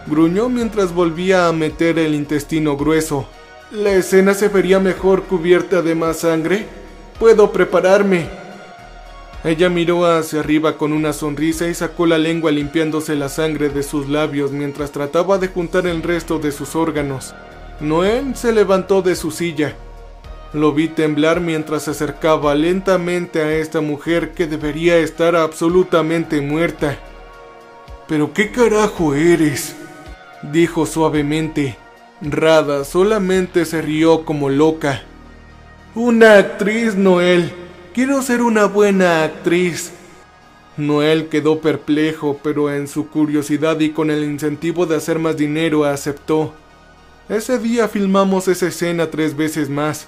Gruñó 0.06 0.50
mientras 0.50 0.94
volvía 0.94 1.48
a 1.48 1.54
meter 1.54 1.98
el 1.98 2.14
intestino 2.14 2.76
grueso. 2.76 3.26
¿La 3.72 3.92
escena 3.94 4.34
se 4.34 4.50
vería 4.50 4.80
mejor 4.80 5.24
cubierta 5.24 5.82
de 5.82 5.96
más 5.96 6.18
sangre? 6.20 6.66
Puedo 7.20 7.52
prepararme. 7.52 8.49
Ella 9.44 9.70
miró 9.70 10.06
hacia 10.06 10.42
arriba 10.42 10.78
con 10.78 10.92
una 10.92 11.14
sonrisa 11.14 11.68
y 11.68 11.74
sacó 11.74 12.06
la 12.06 12.18
lengua 12.18 12.52
limpiándose 12.52 13.16
la 13.16 13.30
sangre 13.30 13.70
de 13.70 13.84
sus 13.84 14.10
labios 14.10 14.52
mientras 14.52 14.92
trataba 14.92 15.38
de 15.38 15.48
juntar 15.48 15.88
el 15.88 16.04
resto 16.04 16.40
de 16.40 16.52
sus 16.52 16.76
órganos. 16.76 17.34
Noel 17.80 18.36
se 18.36 18.52
levantó 18.52 19.02
de 19.02 19.16
su 19.16 19.32
silla. 19.32 19.76
Lo 20.52 20.74
vi 20.74 20.90
temblar 20.90 21.40
mientras 21.40 21.84
se 21.84 21.92
acercaba 21.92 22.54
lentamente 22.54 23.42
a 23.42 23.54
esta 23.54 23.80
mujer 23.80 24.32
que 24.34 24.46
debería 24.46 24.98
estar 24.98 25.38
absolutamente 25.38 26.42
muerta. 26.42 26.98
¿Pero 28.08 28.34
qué 28.34 28.52
carajo 28.52 29.14
eres? 29.14 29.76
dijo 30.52 30.86
suavemente. 30.86 31.78
Rada 32.22 32.84
solamente 32.84 33.64
se 33.64 33.82
rió 33.82 34.26
como 34.26 34.50
loca. 34.50 35.04
Una 35.96 36.38
actriz, 36.38 36.96
Noel. 36.96 37.54
Quiero 37.94 38.22
ser 38.22 38.44
una 38.44 38.66
buena 38.66 39.24
actriz. 39.24 39.92
Noel 40.78 41.28
quedó 41.28 41.60
perplejo, 41.60 42.40
pero 42.44 42.72
en 42.72 42.88
su 42.88 43.10
curiosidad 43.10 43.80
y 43.80 43.90
con 43.90 44.12
el 44.12 44.24
incentivo 44.24 44.86
de 44.86 44.96
hacer 44.96 45.18
más 45.18 45.36
dinero 45.36 45.84
aceptó. 45.86 46.54
Ese 47.28 47.58
día 47.58 47.88
filmamos 47.88 48.48
esa 48.48 48.68
escena 48.68 49.10
tres 49.10 49.36
veces 49.36 49.70
más. 49.70 50.08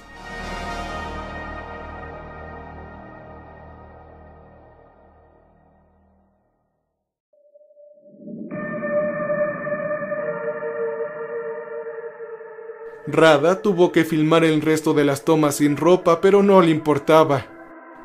Rada 13.08 13.62
tuvo 13.62 13.92
que 13.92 14.06
filmar 14.06 14.46
el 14.46 14.62
resto 14.62 14.94
de 14.94 15.04
las 15.04 15.26
tomas 15.26 15.56
sin 15.56 15.76
ropa, 15.76 16.22
pero 16.22 16.44
no 16.44 16.62
le 16.62 16.70
importaba. 16.70 17.46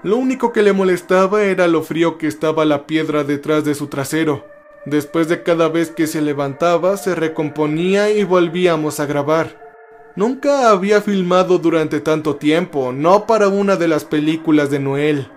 Lo 0.02 0.16
único 0.16 0.52
que 0.52 0.62
le 0.62 0.72
molestaba 0.72 1.42
era 1.44 1.66
lo 1.66 1.82
frío 1.82 2.18
que 2.18 2.26
estaba 2.26 2.64
la 2.64 2.86
piedra 2.86 3.24
detrás 3.24 3.64
de 3.64 3.74
su 3.74 3.88
trasero. 3.88 4.46
Después 4.84 5.28
de 5.28 5.42
cada 5.42 5.68
vez 5.68 5.90
que 5.90 6.06
se 6.06 6.20
levantaba, 6.20 6.96
se 6.96 7.14
recomponía 7.14 8.10
y 8.10 8.22
volvíamos 8.22 9.00
a 9.00 9.06
grabar. 9.06 9.66
Nunca 10.14 10.70
había 10.70 11.00
filmado 11.00 11.58
durante 11.58 12.00
tanto 12.00 12.36
tiempo, 12.36 12.92
no 12.92 13.26
para 13.26 13.48
una 13.48 13.76
de 13.76 13.88
las 13.88 14.04
películas 14.04 14.70
de 14.70 14.78
Noel. 14.78 15.28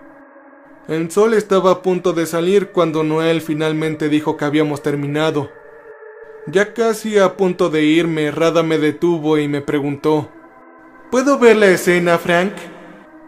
El 0.88 1.12
sol 1.12 1.34
estaba 1.34 1.72
a 1.72 1.82
punto 1.82 2.14
de 2.14 2.26
salir 2.26 2.70
cuando 2.70 3.04
Noel 3.04 3.42
finalmente 3.42 4.08
dijo 4.08 4.38
que 4.38 4.46
habíamos 4.46 4.82
terminado. 4.82 5.52
Ya 6.48 6.74
casi 6.74 7.18
a 7.20 7.36
punto 7.36 7.70
de 7.70 7.84
irme, 7.84 8.32
Rada 8.32 8.64
me 8.64 8.78
detuvo 8.78 9.38
y 9.38 9.48
me 9.48 9.62
preguntó 9.62 10.30
¿Puedo 11.12 11.38
ver 11.40 11.58
la 11.58 11.68
escena, 11.68 12.18
Frank? 12.18 12.54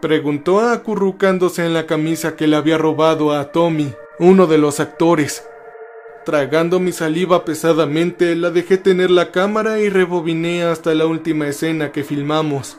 Preguntó 0.02 0.58
acurrucándose 0.58 1.64
en 1.64 1.74
la 1.74 1.86
camisa 1.86 2.34
que 2.34 2.48
le 2.48 2.56
había 2.56 2.76
robado 2.76 3.30
a 3.30 3.52
Tommy, 3.52 3.94
uno 4.18 4.48
de 4.48 4.58
los 4.58 4.80
actores. 4.80 5.46
Tragando 6.24 6.80
mi 6.80 6.90
saliva 6.90 7.44
pesadamente, 7.44 8.34
la 8.34 8.50
dejé 8.50 8.78
tener 8.78 9.12
la 9.12 9.30
cámara 9.30 9.78
y 9.78 9.88
rebobiné 9.88 10.64
hasta 10.64 10.92
la 10.96 11.06
última 11.06 11.46
escena 11.46 11.92
que 11.92 12.02
filmamos, 12.02 12.78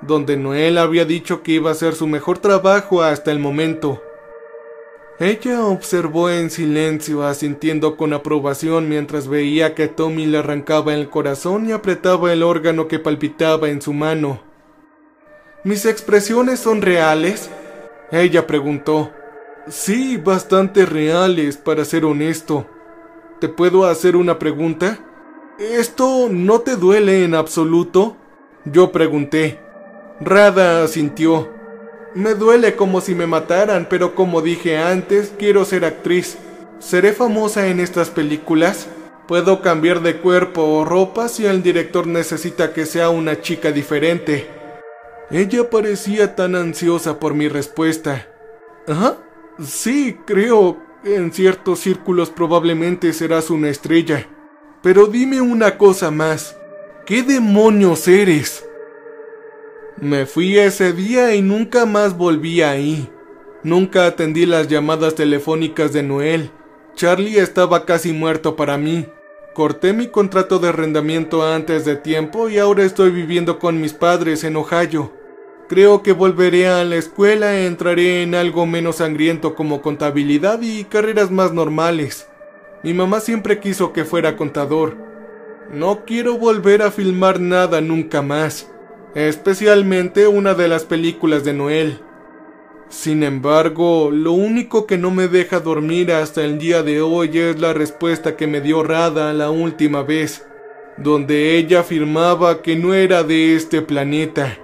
donde 0.00 0.38
Noel 0.38 0.78
había 0.78 1.04
dicho 1.04 1.42
que 1.42 1.52
iba 1.52 1.70
a 1.70 1.74
ser 1.74 1.94
su 1.94 2.06
mejor 2.06 2.38
trabajo 2.38 3.02
hasta 3.02 3.30
el 3.32 3.38
momento. 3.38 4.02
Ella 5.20 5.66
observó 5.66 6.30
en 6.30 6.48
silencio, 6.48 7.26
asintiendo 7.26 7.98
con 7.98 8.14
aprobación 8.14 8.88
mientras 8.88 9.28
veía 9.28 9.74
que 9.74 9.88
Tommy 9.88 10.24
le 10.24 10.38
arrancaba 10.38 10.94
el 10.94 11.10
corazón 11.10 11.68
y 11.68 11.72
apretaba 11.72 12.32
el 12.32 12.42
órgano 12.42 12.88
que 12.88 12.98
palpitaba 12.98 13.68
en 13.68 13.82
su 13.82 13.92
mano. 13.92 14.51
¿Mis 15.64 15.86
expresiones 15.86 16.58
son 16.58 16.82
reales? 16.82 17.48
Ella 18.10 18.48
preguntó. 18.48 19.12
Sí, 19.68 20.16
bastante 20.16 20.86
reales, 20.86 21.56
para 21.56 21.84
ser 21.84 22.04
honesto. 22.04 22.66
¿Te 23.40 23.48
puedo 23.48 23.86
hacer 23.86 24.16
una 24.16 24.40
pregunta? 24.40 24.98
¿Esto 25.60 26.26
no 26.28 26.62
te 26.62 26.74
duele 26.74 27.24
en 27.24 27.36
absoluto? 27.36 28.16
Yo 28.64 28.90
pregunté. 28.90 29.60
Rada 30.20 30.82
asintió. 30.82 31.48
Me 32.16 32.34
duele 32.34 32.74
como 32.74 33.00
si 33.00 33.14
me 33.14 33.28
mataran, 33.28 33.86
pero 33.88 34.16
como 34.16 34.42
dije 34.42 34.78
antes, 34.78 35.32
quiero 35.38 35.64
ser 35.64 35.84
actriz. 35.84 36.38
¿Seré 36.80 37.12
famosa 37.12 37.68
en 37.68 37.78
estas 37.78 38.10
películas? 38.10 38.88
Puedo 39.28 39.62
cambiar 39.62 40.00
de 40.00 40.16
cuerpo 40.16 40.64
o 40.64 40.84
ropa 40.84 41.28
si 41.28 41.46
el 41.46 41.62
director 41.62 42.08
necesita 42.08 42.72
que 42.72 42.84
sea 42.84 43.10
una 43.10 43.40
chica 43.40 43.70
diferente. 43.70 44.61
Ella 45.30 45.70
parecía 45.70 46.36
tan 46.36 46.54
ansiosa 46.54 47.18
por 47.18 47.34
mi 47.34 47.48
respuesta. 47.48 48.28
¿Ah? 48.88 49.16
Sí, 49.62 50.18
creo. 50.26 50.78
En 51.04 51.32
ciertos 51.32 51.80
círculos 51.80 52.30
probablemente 52.30 53.12
serás 53.12 53.50
una 53.50 53.68
estrella. 53.68 54.28
Pero 54.82 55.06
dime 55.06 55.40
una 55.40 55.78
cosa 55.78 56.10
más. 56.10 56.56
¿Qué 57.06 57.22
demonios 57.22 58.06
eres? 58.06 58.64
Me 60.00 60.26
fui 60.26 60.58
ese 60.58 60.92
día 60.92 61.34
y 61.34 61.42
nunca 61.42 61.86
más 61.86 62.16
volví 62.16 62.62
ahí. 62.62 63.10
Nunca 63.62 64.06
atendí 64.06 64.46
las 64.46 64.68
llamadas 64.68 65.14
telefónicas 65.14 65.92
de 65.92 66.02
Noel. 66.02 66.50
Charlie 66.94 67.38
estaba 67.38 67.84
casi 67.86 68.12
muerto 68.12 68.56
para 68.56 68.76
mí. 68.76 69.06
Corté 69.54 69.92
mi 69.92 70.06
contrato 70.08 70.58
de 70.58 70.68
arrendamiento 70.68 71.46
antes 71.46 71.84
de 71.84 71.96
tiempo 71.96 72.48
y 72.48 72.58
ahora 72.58 72.84
estoy 72.84 73.10
viviendo 73.10 73.58
con 73.58 73.80
mis 73.80 73.92
padres 73.92 74.44
en 74.44 74.56
Ohio. 74.56 75.12
Creo 75.68 76.02
que 76.02 76.12
volveré 76.12 76.68
a 76.68 76.84
la 76.84 76.96
escuela 76.96 77.54
e 77.54 77.66
entraré 77.66 78.22
en 78.22 78.34
algo 78.34 78.66
menos 78.66 78.96
sangriento 78.96 79.54
como 79.54 79.82
contabilidad 79.82 80.60
y 80.62 80.84
carreras 80.84 81.30
más 81.30 81.52
normales. 81.52 82.28
Mi 82.82 82.94
mamá 82.94 83.20
siempre 83.20 83.60
quiso 83.60 83.92
que 83.92 84.04
fuera 84.04 84.36
contador. 84.36 84.96
No 85.72 86.04
quiero 86.04 86.36
volver 86.38 86.82
a 86.82 86.90
filmar 86.90 87.40
nada 87.40 87.80
nunca 87.80 88.22
más 88.22 88.72
especialmente 89.14 90.26
una 90.26 90.54
de 90.54 90.68
las 90.68 90.84
películas 90.84 91.44
de 91.44 91.52
Noel. 91.52 92.00
Sin 92.92 93.22
embargo, 93.22 94.10
lo 94.12 94.32
único 94.32 94.86
que 94.86 94.98
no 94.98 95.10
me 95.10 95.26
deja 95.26 95.60
dormir 95.60 96.12
hasta 96.12 96.44
el 96.44 96.58
día 96.58 96.82
de 96.82 97.00
hoy 97.00 97.38
es 97.38 97.58
la 97.58 97.72
respuesta 97.72 98.36
que 98.36 98.46
me 98.46 98.60
dio 98.60 98.82
Rada 98.82 99.32
la 99.32 99.50
última 99.50 100.02
vez, 100.02 100.46
donde 100.98 101.56
ella 101.56 101.80
afirmaba 101.80 102.60
que 102.60 102.76
no 102.76 102.92
era 102.92 103.22
de 103.22 103.56
este 103.56 103.80
planeta. 103.80 104.58